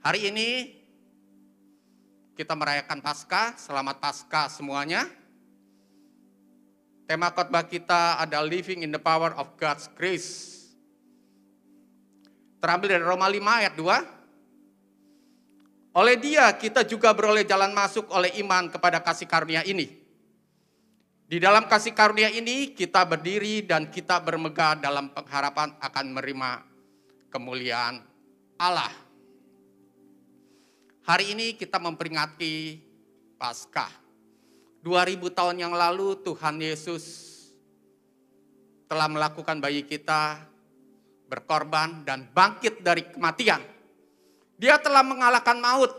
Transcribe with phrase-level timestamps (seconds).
[0.00, 0.80] Hari ini
[2.32, 5.04] kita merayakan Paskah, selamat Paskah semuanya.
[7.04, 10.56] Tema khotbah kita ada Living in the Power of God's Grace.
[12.64, 16.00] Terambil dari Roma 5 ayat 2.
[16.00, 20.00] Oleh dia kita juga beroleh jalan masuk oleh iman kepada kasih karunia ini.
[21.28, 26.64] Di dalam kasih karunia ini kita berdiri dan kita bermegah dalam pengharapan akan menerima
[27.28, 28.00] kemuliaan
[28.56, 29.09] Allah.
[31.00, 32.76] Hari ini kita memperingati
[33.40, 33.88] Paskah.
[34.84, 37.04] 2000 tahun yang lalu Tuhan Yesus
[38.84, 40.44] telah melakukan bagi kita
[41.28, 43.60] berkorban dan bangkit dari kematian.
[44.60, 45.92] Dia telah mengalahkan maut.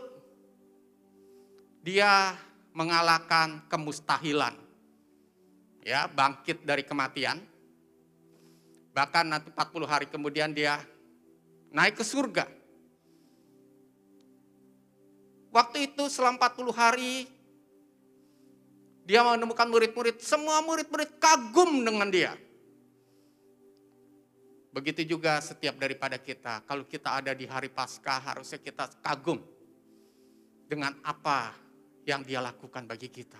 [1.82, 2.38] Dia
[2.70, 4.54] mengalahkan kemustahilan.
[5.82, 7.42] Ya, bangkit dari kematian.
[8.94, 10.78] Bahkan nanti 40 hari kemudian dia
[11.74, 12.61] naik ke surga
[15.52, 17.28] Waktu itu selama 40 hari
[19.04, 22.32] dia menemukan murid-murid, semua murid-murid kagum dengan dia.
[24.72, 29.44] Begitu juga setiap daripada kita, kalau kita ada di hari Paskah harusnya kita kagum
[30.64, 31.52] dengan apa
[32.08, 33.36] yang dia lakukan bagi kita.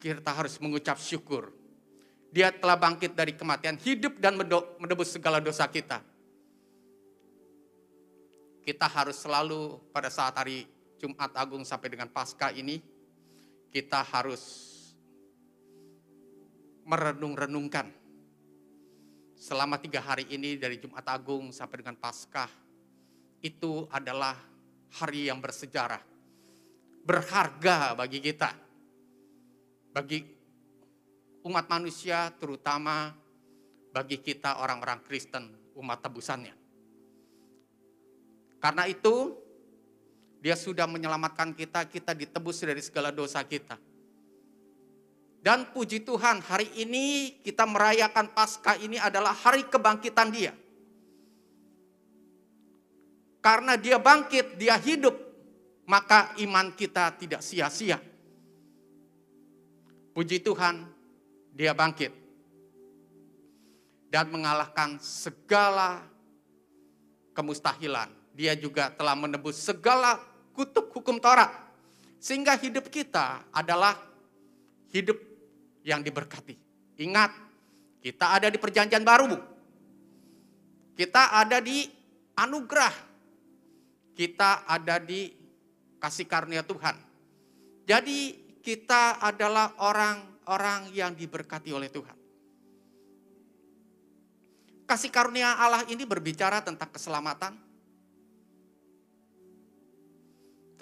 [0.00, 1.52] Kita harus mengucap syukur.
[2.32, 4.40] Dia telah bangkit dari kematian, hidup dan
[4.80, 6.00] menebus segala dosa kita
[8.60, 10.68] kita harus selalu pada saat hari
[11.00, 12.80] Jumat Agung sampai dengan Paskah ini,
[13.72, 14.68] kita harus
[16.84, 17.88] merenung-renungkan
[19.40, 22.50] selama tiga hari ini dari Jumat Agung sampai dengan Paskah
[23.40, 24.36] itu adalah
[25.00, 26.04] hari yang bersejarah,
[27.08, 28.52] berharga bagi kita,
[29.96, 30.20] bagi
[31.48, 33.16] umat manusia terutama
[33.96, 36.59] bagi kita orang-orang Kristen, umat tebusannya.
[38.60, 39.40] Karena itu,
[40.44, 43.80] dia sudah menyelamatkan kita, kita ditebus dari segala dosa kita.
[45.40, 50.52] Dan puji Tuhan, hari ini kita merayakan Paskah ini adalah hari kebangkitan dia.
[53.40, 55.16] Karena dia bangkit, dia hidup,
[55.88, 57.96] maka iman kita tidak sia-sia.
[60.12, 60.84] Puji Tuhan,
[61.56, 62.12] dia bangkit
[64.12, 66.04] dan mengalahkan segala
[67.32, 70.16] kemustahilan dia juga telah menebus segala
[70.56, 71.52] kutub hukum Taurat.
[72.16, 74.00] Sehingga hidup kita adalah
[74.96, 75.20] hidup
[75.84, 76.56] yang diberkati.
[77.04, 77.36] Ingat,
[78.00, 79.36] kita ada di perjanjian baru.
[80.96, 81.84] Kita ada di
[82.32, 83.12] anugerah.
[84.16, 85.28] Kita ada di
[86.00, 86.96] kasih karunia Tuhan.
[87.84, 92.16] Jadi kita adalah orang-orang yang diberkati oleh Tuhan.
[94.88, 97.69] Kasih karunia Allah ini berbicara tentang keselamatan,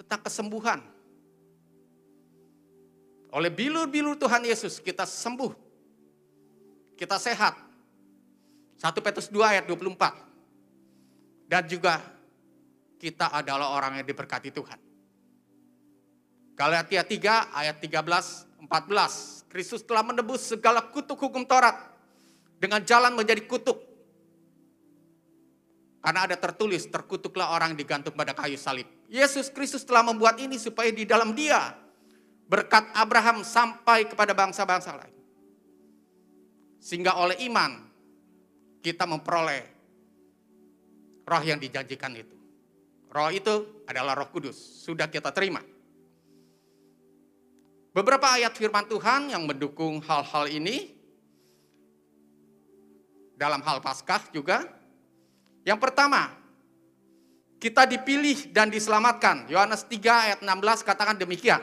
[0.09, 0.81] tentang kesembuhan.
[3.29, 5.53] Oleh bilur-bilur Tuhan Yesus kita sembuh.
[6.97, 7.53] Kita sehat.
[8.81, 11.45] 1 Petrus 2 ayat 24.
[11.45, 12.01] Dan juga
[12.97, 14.81] kita adalah orang yang diberkati Tuhan.
[16.57, 19.45] Galatia 3 ayat 13 14.
[19.45, 21.77] Kristus telah menebus segala kutuk hukum Taurat
[22.57, 23.77] dengan jalan menjadi kutuk.
[25.99, 28.87] Karena ada tertulis, terkutuklah orang digantung pada kayu salib.
[29.11, 31.75] Yesus Kristus telah membuat ini supaya di dalam dia
[32.47, 35.17] berkat Abraham sampai kepada bangsa-bangsa lain.
[36.79, 37.83] Sehingga oleh iman
[38.79, 39.63] kita memperoleh
[41.27, 42.35] roh yang dijanjikan itu.
[43.11, 45.59] Roh itu adalah roh kudus, sudah kita terima.
[47.91, 50.93] Beberapa ayat firman Tuhan yang mendukung hal-hal ini
[53.35, 54.78] dalam hal Paskah juga.
[55.69, 56.33] Yang pertama,
[57.61, 59.45] kita dipilih dan diselamatkan.
[59.53, 61.61] Yohanes 3 ayat 16 katakan demikian.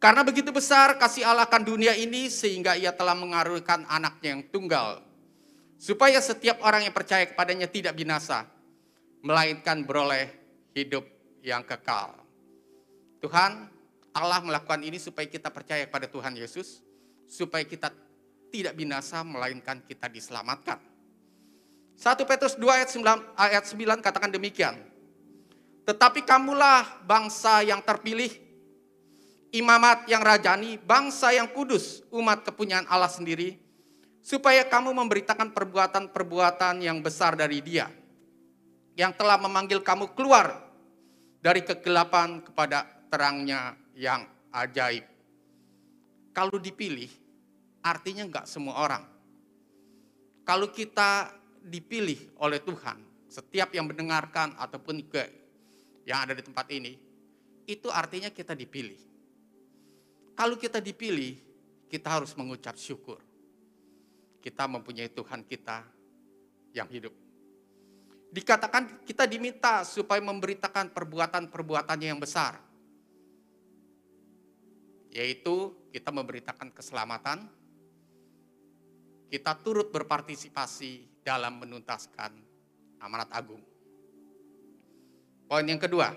[0.00, 5.04] Karena begitu besar kasih Allah akan dunia ini sehingga ia telah mengarunikan anaknya yang tunggal.
[5.76, 8.48] Supaya setiap orang yang percaya kepadanya tidak binasa.
[9.20, 10.32] Melainkan beroleh
[10.72, 11.04] hidup
[11.44, 12.16] yang kekal.
[13.20, 13.68] Tuhan
[14.16, 16.80] Allah melakukan ini supaya kita percaya kepada Tuhan Yesus.
[17.28, 17.92] Supaya kita
[18.48, 20.89] tidak binasa melainkan kita diselamatkan.
[22.00, 23.04] 1 Petrus 2 ayat 9,
[23.36, 24.72] ayat 9 katakan demikian.
[25.84, 28.32] Tetapi kamulah bangsa yang terpilih,
[29.52, 33.60] imamat yang rajani, bangsa yang kudus, umat kepunyaan Allah sendiri,
[34.24, 37.92] supaya kamu memberitakan perbuatan-perbuatan yang besar dari dia,
[38.96, 40.56] yang telah memanggil kamu keluar
[41.44, 44.24] dari kegelapan kepada terangnya yang
[44.56, 45.04] ajaib.
[46.32, 47.12] Kalau dipilih,
[47.84, 49.04] artinya enggak semua orang.
[50.48, 52.98] Kalau kita dipilih oleh Tuhan,
[53.28, 55.24] setiap yang mendengarkan ataupun ke
[56.08, 56.96] yang ada di tempat ini,
[57.68, 58.98] itu artinya kita dipilih.
[60.34, 61.36] Kalau kita dipilih,
[61.86, 63.20] kita harus mengucap syukur.
[64.40, 65.84] Kita mempunyai Tuhan kita
[66.72, 67.12] yang hidup.
[68.30, 72.56] Dikatakan kita diminta supaya memberitakan perbuatan-perbuatannya yang besar.
[75.10, 77.50] Yaitu kita memberitakan keselamatan,
[79.28, 82.32] kita turut berpartisipasi dalam menuntaskan
[83.00, 83.60] amanat agung.
[85.50, 86.14] Poin yang kedua,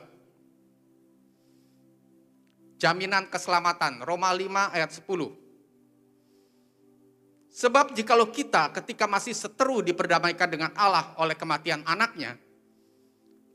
[2.78, 4.04] jaminan keselamatan.
[4.04, 5.08] Roma 5 ayat 10.
[7.54, 12.36] Sebab jikalau kita ketika masih seteru diperdamaikan dengan Allah oleh kematian anaknya,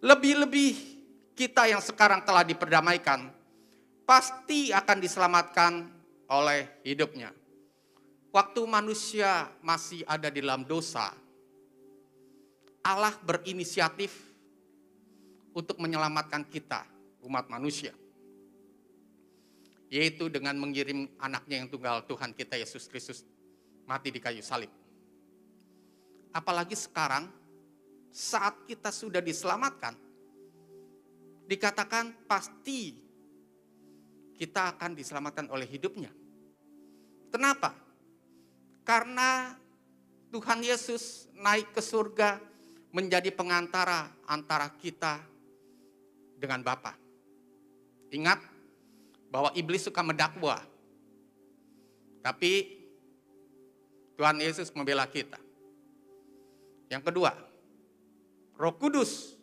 [0.00, 0.98] lebih-lebih
[1.34, 3.30] kita yang sekarang telah diperdamaikan,
[4.06, 5.72] pasti akan diselamatkan
[6.30, 7.30] oleh hidupnya.
[8.30, 11.10] Waktu manusia masih ada di dalam dosa,
[12.88, 14.16] Allah berinisiatif
[15.52, 16.88] untuk menyelamatkan kita,
[17.20, 17.92] umat manusia.
[19.92, 23.28] Yaitu dengan mengirim anaknya yang tunggal Tuhan kita Yesus Kristus
[23.84, 24.72] mati di kayu salib.
[26.32, 27.28] Apalagi sekarang
[28.08, 29.92] saat kita sudah diselamatkan,
[31.44, 32.96] dikatakan pasti
[34.40, 36.08] kita akan diselamatkan oleh hidupnya.
[37.28, 37.76] Kenapa?
[38.80, 39.52] Karena
[40.32, 42.47] Tuhan Yesus naik ke surga
[42.94, 45.20] menjadi pengantara antara kita
[46.38, 46.96] dengan Bapa.
[48.08, 48.40] Ingat
[49.28, 50.60] bahwa iblis suka mendakwa.
[52.24, 52.80] Tapi
[54.16, 55.38] Tuhan Yesus membela kita.
[56.88, 57.36] Yang kedua,
[58.56, 59.36] Roh Kudus,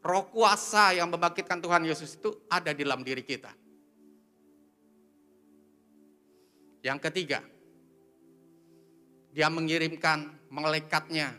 [0.00, 3.50] Roh kuasa yang membangkitkan Tuhan Yesus itu ada di dalam diri kita.
[6.80, 7.42] Yang ketiga,
[9.34, 11.34] dia mengirimkan malaikatnya,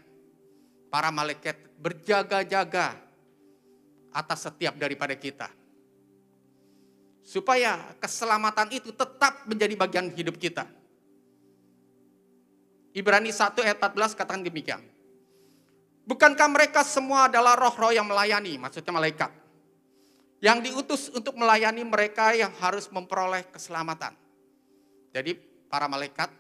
[0.90, 2.98] para malaikat berjaga-jaga
[4.10, 5.48] atas setiap daripada kita.
[7.22, 10.66] Supaya keselamatan itu tetap menjadi bagian hidup kita.
[12.90, 14.82] Ibrani 1 ayat 14 katakan demikian.
[16.10, 19.30] Bukankah mereka semua adalah roh-roh yang melayani, maksudnya malaikat.
[20.42, 24.18] Yang diutus untuk melayani mereka yang harus memperoleh keselamatan.
[25.14, 25.38] Jadi
[25.70, 26.34] para malaikat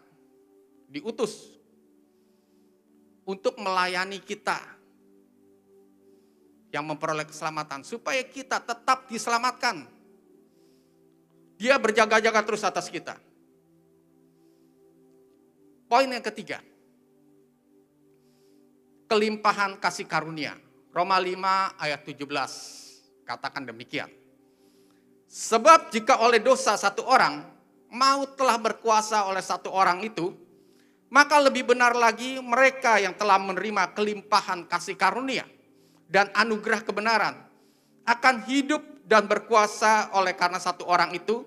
[0.89, 1.58] diutus
[3.29, 4.57] untuk melayani kita
[6.73, 9.85] yang memperoleh keselamatan supaya kita tetap diselamatkan.
[11.61, 13.21] Dia berjaga-jaga terus atas kita.
[15.85, 16.57] Poin yang ketiga.
[19.09, 20.57] Kelimpahan kasih karunia.
[20.89, 24.09] Roma 5 ayat 17 katakan demikian.
[25.29, 27.45] Sebab jika oleh dosa satu orang,
[27.93, 30.33] maut telah berkuasa oleh satu orang itu,
[31.09, 35.45] maka lebih benar lagi mereka yang telah menerima kelimpahan kasih karunia
[36.05, 37.35] dan anugerah kebenaran
[38.05, 41.45] akan hidup dan berkuasa oleh karena satu orang itu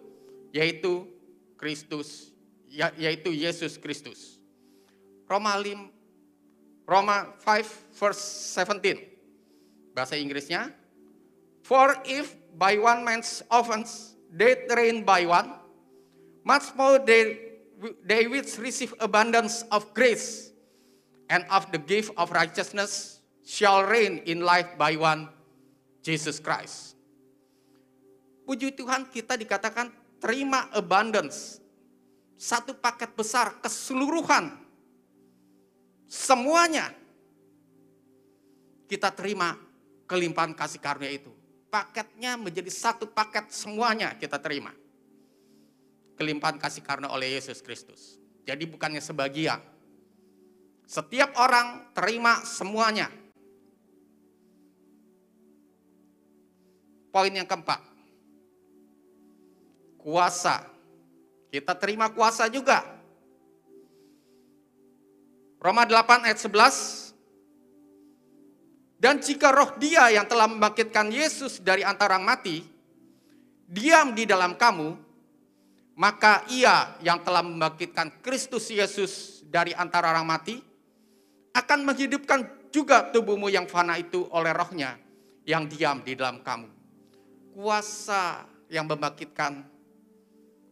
[0.50, 1.06] yaitu
[1.55, 2.35] Kristus
[2.67, 4.43] ya, yaitu Yesus Kristus.
[5.31, 8.23] Roma 5 Roma 5 verse
[8.58, 9.94] 17.
[9.94, 10.75] Bahasa Inggrisnya
[11.62, 15.55] For if by one man's offense death reigned by one
[16.43, 17.52] much more they
[18.06, 20.55] they receive abundance of grace
[21.32, 25.27] and of the gift of righteousness shall reign in life by one
[26.03, 26.94] Jesus Christ.
[28.43, 31.62] Puji Tuhan kita dikatakan terima abundance.
[32.39, 34.58] Satu paket besar keseluruhan.
[36.10, 36.91] Semuanya
[38.91, 39.55] kita terima
[40.10, 41.31] kelimpahan kasih karunia itu.
[41.72, 44.74] Paketnya menjadi satu paket semuanya kita terima.
[46.22, 48.14] Kelimpahan kasih karunia oleh Yesus Kristus.
[48.46, 49.58] Jadi bukannya sebagian.
[50.86, 53.10] Setiap orang terima semuanya
[57.12, 57.84] Poin yang keempat.
[60.00, 60.64] Kuasa.
[61.52, 62.81] Kita terima kuasa juga.
[65.60, 67.12] Roma 8 ayat 11.
[68.96, 72.64] Dan jika roh dia yang telah membangkitkan Yesus dari antara mati,
[73.69, 74.96] diam di dalam kamu,
[75.99, 80.56] maka ia yang telah membangkitkan Kristus Yesus dari antara orang mati,
[81.53, 84.96] akan menghidupkan juga tubuhmu yang fana itu oleh rohnya
[85.44, 86.82] yang diam di dalam kamu
[87.53, 89.61] kuasa yang membangkitkan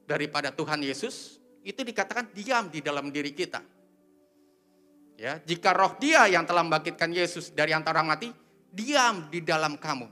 [0.09, 3.61] daripada Tuhan Yesus itu dikatakan diam di dalam diri kita.
[5.21, 8.29] Ya, jika roh dia yang telah membangkitkan Yesus dari antara orang mati,
[8.73, 10.09] diam di dalam kamu.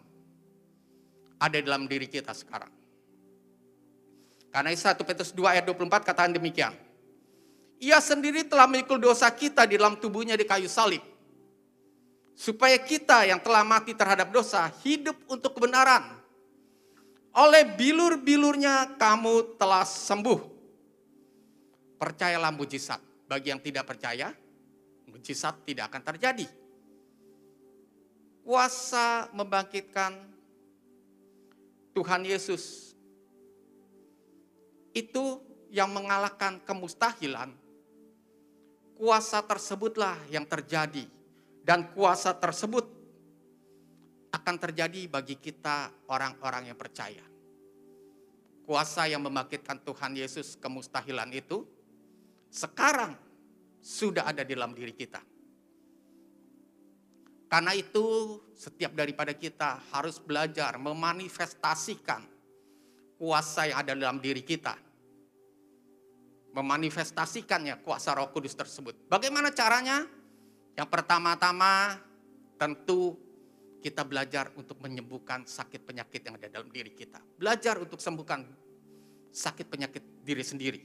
[1.40, 2.68] Ada dalam diri kita sekarang.
[4.58, 6.74] Karena 1 Petrus 2 ayat 24 katakan demikian.
[7.78, 10.98] Ia sendiri telah memikul dosa kita di dalam tubuhnya di kayu salib.
[12.38, 16.06] supaya kita yang telah mati terhadap dosa hidup untuk kebenaran.
[17.34, 20.38] Oleh bilur-bilurnya kamu telah sembuh.
[21.98, 23.02] Percayalah mujizat.
[23.26, 24.30] Bagi yang tidak percaya,
[25.10, 26.46] mujizat tidak akan terjadi.
[28.46, 30.14] Kuasa membangkitkan
[31.90, 32.87] Tuhan Yesus
[34.98, 35.38] itu
[35.70, 37.54] yang mengalahkan kemustahilan.
[38.98, 41.06] Kuasa tersebutlah yang terjadi
[41.62, 42.82] dan kuasa tersebut
[44.34, 47.22] akan terjadi bagi kita orang-orang yang percaya.
[48.66, 51.64] Kuasa yang membangkitkan Tuhan Yesus kemustahilan itu
[52.50, 53.16] sekarang
[53.80, 55.22] sudah ada di dalam diri kita.
[57.48, 62.20] Karena itu setiap daripada kita harus belajar memanifestasikan
[63.16, 64.87] kuasa yang ada dalam diri kita.
[66.56, 68.96] Memanifestasikannya kuasa roh kudus tersebut.
[69.06, 70.04] Bagaimana caranya?
[70.74, 71.98] Yang pertama-tama
[72.56, 73.18] tentu
[73.78, 77.22] kita belajar untuk menyembuhkan sakit penyakit yang ada dalam diri kita.
[77.38, 78.42] Belajar untuk sembuhkan
[79.30, 80.82] sakit penyakit diri sendiri.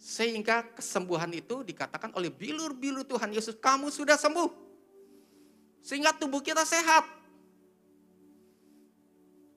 [0.00, 4.48] Sehingga kesembuhan itu dikatakan oleh bilur-bilur Tuhan Yesus, kamu sudah sembuh.
[5.84, 7.04] Sehingga tubuh kita sehat.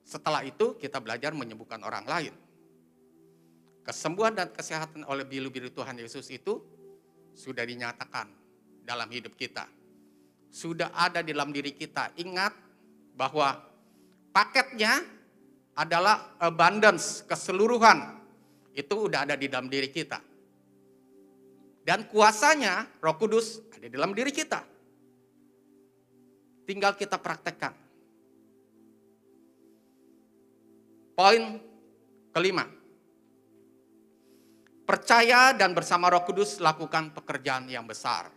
[0.04, 2.43] Setelah itu kita belajar menyembuhkan orang lain.
[3.84, 6.56] Kesembuhan dan kesehatan oleh bilur-bilur Tuhan Yesus itu
[7.36, 8.32] sudah dinyatakan
[8.80, 9.68] dalam hidup kita.
[10.48, 12.16] Sudah ada di dalam diri kita.
[12.16, 12.56] Ingat
[13.12, 13.60] bahwa
[14.32, 15.04] paketnya
[15.76, 18.24] adalah abundance, keseluruhan.
[18.72, 20.18] Itu udah ada di dalam diri kita.
[21.84, 24.64] Dan kuasanya roh kudus ada di dalam diri kita.
[26.64, 27.76] Tinggal kita praktekkan.
[31.12, 31.60] Poin
[32.32, 32.64] kelima.
[34.84, 38.28] Percaya dan bersama roh kudus lakukan pekerjaan yang besar.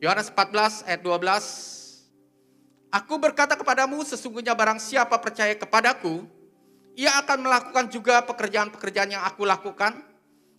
[0.00, 2.92] Yohanes 14 ayat 12.
[2.92, 6.28] Aku berkata kepadamu sesungguhnya barang siapa percaya kepadaku,
[6.98, 10.02] ia akan melakukan juga pekerjaan-pekerjaan yang aku lakukan,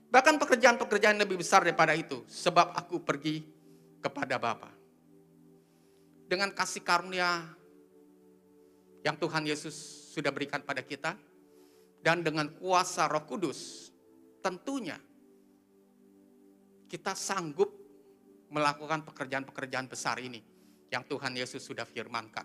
[0.09, 3.43] bahkan pekerjaan-pekerjaan lebih besar daripada itu, sebab aku pergi
[4.00, 4.71] kepada Bapa.
[6.25, 7.43] Dengan kasih karunia
[9.03, 9.75] yang Tuhan Yesus
[10.15, 11.13] sudah berikan pada kita,
[12.00, 13.90] dan dengan kuasa roh kudus,
[14.41, 14.98] tentunya
[16.91, 17.71] kita sanggup
[18.51, 20.43] melakukan pekerjaan-pekerjaan besar ini
[20.91, 22.43] yang Tuhan Yesus sudah firmankan.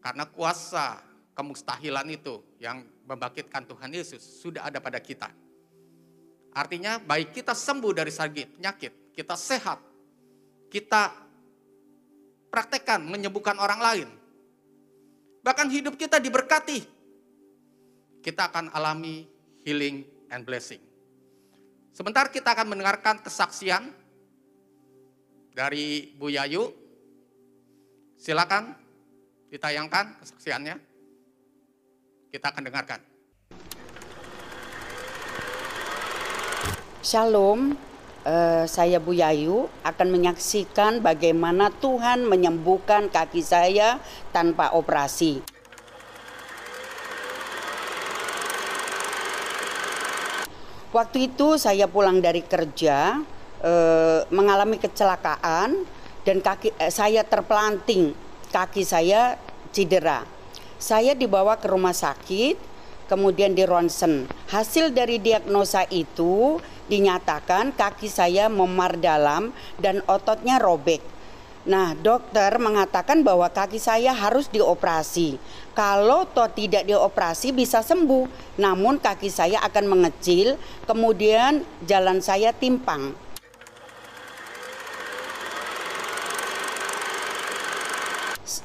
[0.00, 0.98] Karena kuasa
[1.36, 5.28] kemustahilan itu yang membangkitkan Tuhan Yesus sudah ada pada kita.
[6.52, 9.78] Artinya baik kita sembuh dari sakit, penyakit, kita sehat,
[10.68, 11.12] kita
[12.52, 14.08] praktekkan menyembuhkan orang lain.
[15.40, 16.84] Bahkan hidup kita diberkati.
[18.22, 19.26] Kita akan alami
[19.66, 20.78] healing and blessing.
[21.90, 23.90] Sebentar kita akan mendengarkan kesaksian
[25.50, 26.70] dari Bu Yayu.
[28.14, 28.78] Silakan
[29.50, 30.78] ditayangkan kesaksiannya.
[32.30, 33.00] Kita akan dengarkan.
[37.02, 37.74] Shalom,
[38.22, 43.98] uh, saya Bu Yayu akan menyaksikan bagaimana Tuhan menyembuhkan kaki saya
[44.30, 45.42] tanpa operasi.
[50.92, 53.16] Waktu itu saya pulang dari kerja
[53.64, 53.72] e,
[54.28, 55.88] mengalami kecelakaan
[56.20, 58.12] dan kaki e, saya terpelanting,
[58.52, 59.40] kaki saya
[59.72, 60.28] cedera.
[60.76, 62.60] Saya dibawa ke rumah sakit,
[63.08, 64.28] kemudian di ronsen.
[64.52, 66.60] Hasil dari diagnosa itu
[66.92, 69.48] dinyatakan kaki saya memar dalam
[69.80, 71.11] dan ototnya robek.
[71.62, 75.38] Nah, dokter mengatakan bahwa kaki saya harus dioperasi.
[75.78, 80.58] Kalau toh tidak dioperasi bisa sembuh, namun kaki saya akan mengecil,
[80.90, 83.14] kemudian jalan saya timpang.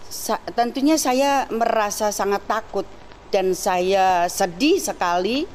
[0.09, 2.89] Sa tentunya saya merasa sangat takut
[3.29, 5.45] dan saya sedih sekali,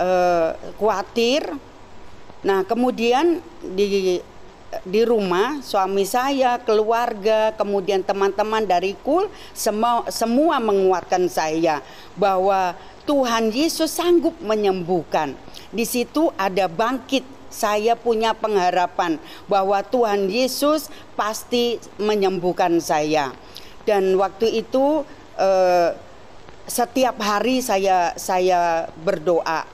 [0.00, 1.52] uh, khawatir.
[2.42, 4.18] Nah, kemudian di
[4.82, 11.78] di rumah suami saya, keluarga, kemudian teman-teman dari KUL semua semua menguatkan saya
[12.18, 12.74] bahwa
[13.06, 15.38] Tuhan Yesus sanggup menyembuhkan.
[15.70, 17.22] Di situ ada bangkit
[17.52, 23.30] saya punya pengharapan bahwa Tuhan Yesus pasti menyembuhkan saya.
[23.86, 25.06] Dan waktu itu
[25.38, 25.90] eh,
[26.66, 29.66] setiap hari saya saya berdoa.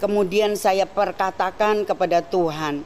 [0.00, 2.84] Kemudian saya perkatakan kepada Tuhan,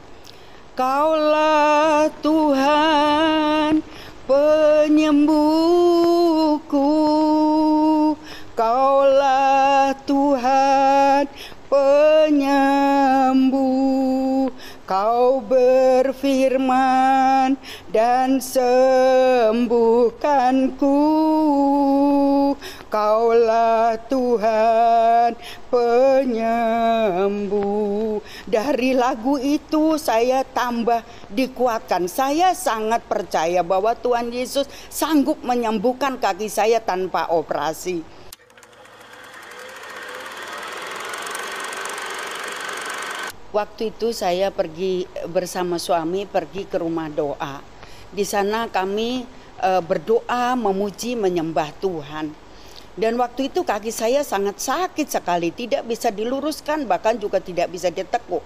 [0.75, 3.79] Kaulah Tuhan
[4.27, 6.91] penyembuhku.
[8.59, 11.31] Kaulah Tuhan
[11.71, 12.35] penyembuh.
[14.85, 15.65] Kau ber
[16.05, 17.57] berfirman
[17.89, 21.01] dan sembuhkanku.
[22.93, 25.33] Kaulah Tuhan
[25.73, 28.04] penyembuh
[28.55, 36.47] Dari lagu itu saya tambah dikuatkan Saya sangat percaya bahwa Tuhan Yesus sanggup menyembuhkan kaki
[36.47, 37.99] saya tanpa operasi
[43.51, 47.63] Waktu itu saya pergi bersama suami pergi ke rumah doa.
[48.11, 49.23] Di sana kami
[49.63, 52.44] e, berdoa, memuji, menyembah Tuhan.
[52.95, 57.91] Dan waktu itu kaki saya sangat sakit sekali, tidak bisa diluruskan, bahkan juga tidak bisa
[57.91, 58.39] ditekuk.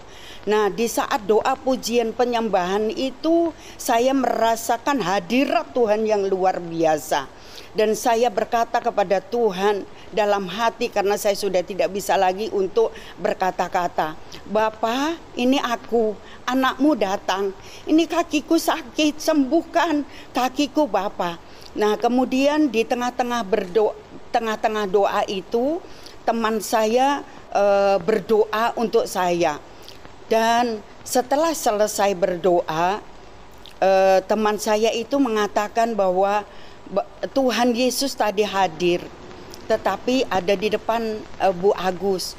[0.50, 7.30] Nah, di saat doa pujian penyembahan itu, saya merasakan hadirat Tuhan yang luar biasa
[7.78, 12.90] dan saya berkata kepada Tuhan dalam hati karena saya sudah tidak bisa lagi untuk
[13.22, 14.18] berkata-kata.
[14.50, 16.18] Bapa, ini aku,
[16.50, 17.54] anakmu datang.
[17.86, 20.02] Ini kakiku sakit, sembuhkan
[20.34, 21.38] kakiku Bapa.
[21.78, 23.94] Nah, kemudian di tengah-tengah berdoa
[24.30, 25.82] tengah-tengah doa itu
[26.24, 27.64] teman saya e,
[28.02, 29.58] berdoa untuk saya.
[30.30, 33.02] Dan setelah selesai berdoa,
[33.82, 33.92] e,
[34.30, 36.46] teman saya itu mengatakan bahwa
[37.34, 39.06] Tuhan Yesus tadi hadir,
[39.70, 42.34] tetapi ada di depan uh, Bu Agus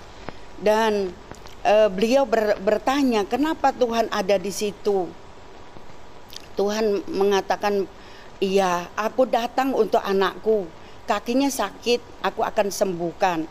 [0.59, 1.15] dan
[1.63, 5.07] uh, beliau ber, bertanya kenapa Tuhan ada di situ.
[6.59, 7.87] Tuhan mengatakan,
[8.43, 10.67] iya aku datang untuk anakku,
[11.11, 13.51] kakinya sakit, aku akan sembuhkan.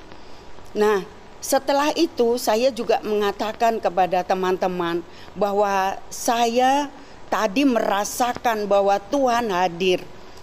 [0.79, 1.03] Nah
[1.43, 5.03] setelah itu saya juga mengatakan kepada teman-teman
[5.35, 6.87] bahwa saya
[7.27, 9.99] tadi merasakan bahwa Tuhan hadir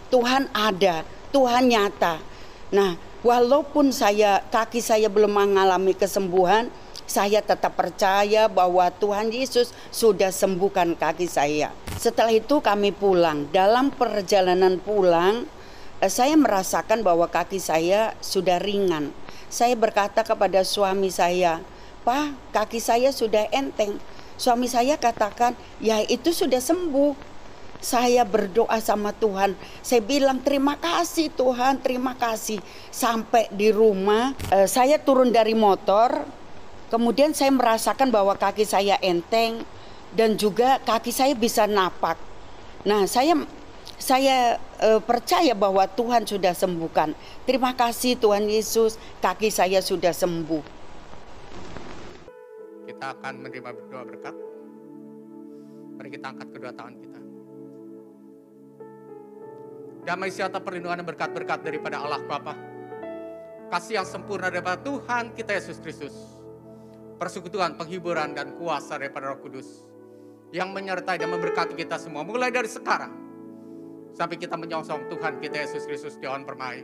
[0.07, 1.03] Tuhan ada,
[1.35, 2.23] Tuhan nyata.
[2.71, 2.95] Nah,
[3.27, 6.71] walaupun saya kaki saya belum mengalami kesembuhan,
[7.07, 11.71] saya tetap percaya bahwa Tuhan Yesus sudah sembuhkan kaki saya.
[11.99, 13.47] Setelah itu kami pulang.
[13.51, 15.47] Dalam perjalanan pulang,
[16.05, 19.17] saya merasakan bahwa kaki saya sudah ringan.
[19.49, 21.65] Saya berkata kepada suami saya,
[22.05, 23.97] "Pak, kaki saya sudah enteng."
[24.37, 27.37] Suami saya katakan, "Ya, itu sudah sembuh."
[27.77, 29.55] saya berdoa sama Tuhan.
[29.85, 32.59] Saya bilang terima kasih Tuhan, terima kasih.
[32.91, 36.25] Sampai di rumah, eh, saya turun dari motor,
[36.89, 39.63] kemudian saya merasakan bahwa kaki saya enteng
[40.15, 42.19] dan juga kaki saya bisa napak.
[42.87, 43.35] Nah, saya
[43.97, 47.17] saya eh, percaya bahwa Tuhan sudah sembuhkan.
[47.49, 50.63] Terima kasih Tuhan Yesus, kaki saya sudah sembuh.
[52.87, 54.35] Kita akan menerima doa berkat.
[55.97, 57.21] Mari kita angkat kedua tangan kita.
[60.07, 62.55] Damai sejahtera perlindungan dan berkat-berkat daripada Allah Bapa.
[63.67, 66.15] Kasih yang sempurna daripada Tuhan kita Yesus Kristus.
[67.19, 69.83] Persekutuan, penghiburan, dan kuasa daripada Roh Kudus.
[70.55, 72.23] Yang menyertai dan memberkati kita semua.
[72.23, 73.26] Mulai dari sekarang.
[74.17, 76.81] Sampai kita menyongsong Tuhan kita Yesus Kristus di awan permai.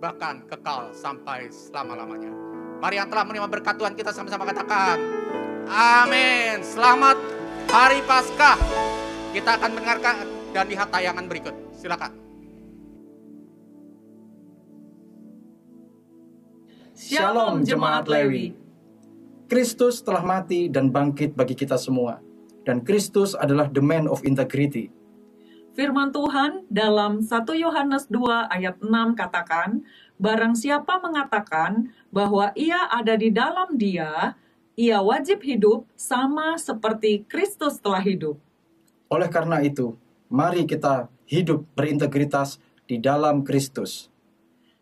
[0.00, 2.32] Bahkan kekal sampai selama-lamanya.
[2.80, 4.96] Mari yang telah menerima berkat Tuhan kita sama-sama katakan.
[5.68, 6.64] Amin.
[6.64, 7.20] Selamat
[7.68, 8.56] Hari Paskah.
[9.36, 10.24] Kita akan mendengarkan
[10.56, 11.52] dan lihat tayangan berikut.
[11.76, 12.16] Silakan.
[16.96, 18.56] Shalom jemaat Lewi.
[19.52, 22.24] Kristus telah mati dan bangkit bagi kita semua.
[22.64, 24.88] Dan Kristus adalah the man of integrity.
[25.80, 29.80] Firman Tuhan dalam 1 Yohanes 2 ayat 6 katakan,
[30.20, 34.36] Barang siapa mengatakan bahwa ia ada di dalam dia,
[34.76, 38.36] ia wajib hidup sama seperti Kristus telah hidup.
[39.08, 39.96] Oleh karena itu,
[40.28, 44.12] mari kita hidup berintegritas di dalam Kristus.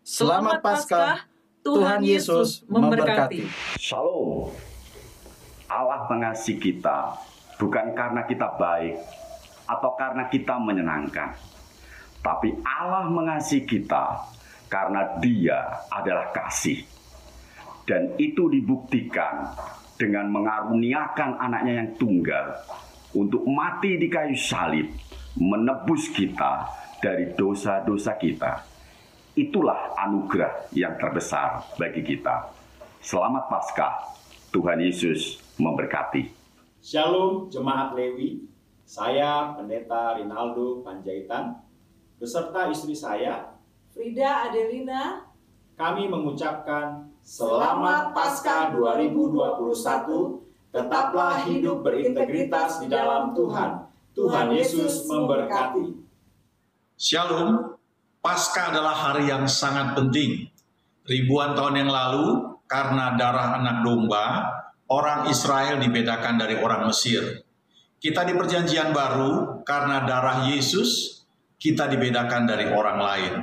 [0.03, 1.15] Selamat, Selamat Paskah
[1.63, 3.47] Tuhan Yesus memberkati.
[3.79, 4.51] Shalom.
[5.71, 7.15] Allah mengasihi kita
[7.55, 8.99] bukan karena kita baik
[9.69, 11.37] atau karena kita menyenangkan.
[12.25, 14.25] Tapi Allah mengasihi kita
[14.65, 16.81] karena dia adalah kasih.
[17.85, 19.53] Dan itu dibuktikan
[20.01, 22.57] dengan mengaruniakan anaknya yang tunggal
[23.13, 24.89] untuk mati di kayu salib,
[25.37, 26.69] menebus kita
[27.01, 28.69] dari dosa-dosa kita
[29.39, 32.51] Itulah anugerah yang terbesar bagi kita.
[32.99, 34.11] Selamat Paskah.
[34.51, 36.27] Tuhan Yesus memberkati.
[36.83, 38.43] Shalom Jemaat Lewi.
[38.89, 41.61] Saya Pendeta Rinaldo Panjaitan
[42.17, 43.53] beserta istri saya
[43.93, 45.29] Frida Adelina.
[45.77, 50.73] Kami mengucapkan Selamat Paskah 2021.
[50.73, 53.85] Tetaplah hidup berintegritas di dalam Tuhan.
[54.17, 55.93] Tuhan Yesus memberkati.
[56.97, 57.77] Shalom,
[58.25, 60.49] Paskah adalah hari yang sangat penting.
[61.05, 64.49] Ribuan tahun yang lalu, karena darah anak domba,
[64.89, 67.45] orang Israel dibedakan dari orang Mesir.
[67.99, 71.19] Kita di perjanjian baru karena darah Yesus
[71.59, 73.33] kita dibedakan dari orang lain.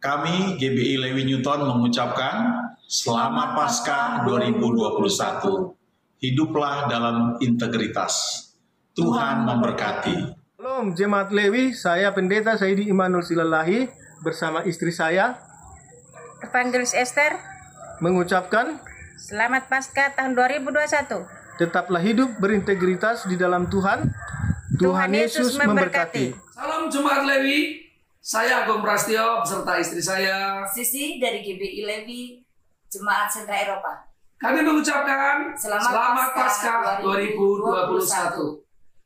[0.00, 5.76] Kami GBI Lewi Newton mengucapkan Selamat Paskah 2021.
[6.16, 8.40] Hiduplah dalam integritas.
[8.96, 10.32] Tuhan memberkati.
[10.56, 13.84] Shalom Jemaat Lewi, saya Pendeta Saidi Imanul Silalahi
[14.24, 15.36] bersama istri saya
[16.40, 17.36] Evangelis Esther
[18.00, 18.80] mengucapkan
[19.20, 21.33] Selamat Paskah tahun 2021.
[21.54, 24.10] Tetaplah hidup berintegritas di dalam Tuhan.
[24.74, 26.34] Tuhan, Yesus memberkati.
[26.50, 27.86] Salam Jemaat Lewi,
[28.18, 30.66] saya Agung Prastio beserta istri saya.
[30.66, 32.42] Sisi dari GBI Lewi
[32.90, 34.10] Jemaat Sentra Eropa.
[34.38, 38.64] Kami mengucapkan Selamat Selamat Paskah Paskah 2021.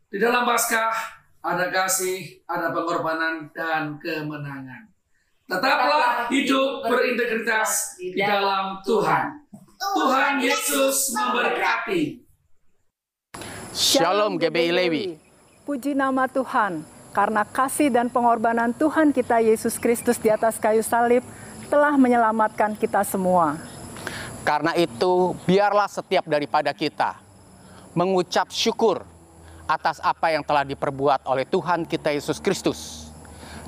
[0.08, 0.92] Di dalam Paskah
[1.44, 4.88] ada kasih, ada pengorbanan dan kemenangan.
[5.48, 9.48] Tetaplah hidup berintegritas di dalam Tuhan.
[9.78, 12.27] Tuhan Yesus memberkati.
[13.76, 15.04] Shalom GBI Lewi.
[15.68, 16.81] Puji nama Tuhan,
[17.12, 21.20] karena kasih dan pengorbanan Tuhan kita Yesus Kristus di atas kayu salib
[21.68, 23.61] telah menyelamatkan kita semua.
[24.40, 27.20] Karena itu, biarlah setiap daripada kita
[27.92, 29.04] mengucap syukur
[29.68, 33.12] atas apa yang telah diperbuat oleh Tuhan kita Yesus Kristus.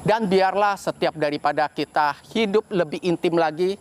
[0.01, 3.77] Dan biarlah setiap daripada kita hidup lebih intim lagi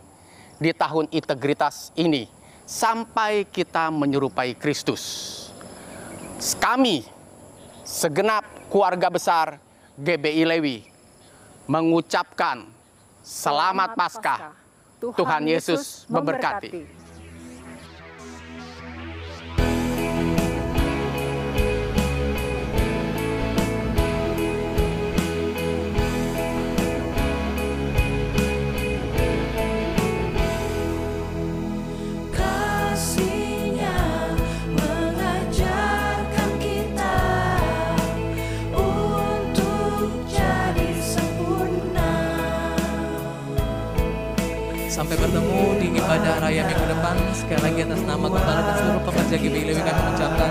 [0.60, 2.28] di tahun integritas ini
[2.68, 5.48] sampai kita menyerupai Kristus.
[6.40, 7.04] Kami
[7.84, 9.60] segenap keluarga besar
[10.00, 10.88] GBI Lewi
[11.68, 12.64] mengucapkan
[13.20, 14.56] selamat Paskah.
[15.00, 16.99] Tuhan Yesus memberkati.
[45.10, 47.18] Sampai bertemu di ibadah raya minggu depan.
[47.34, 50.50] Sekali lagi atas nama kepala dan seluruh pekerja GBI Lewi kami mengucapkan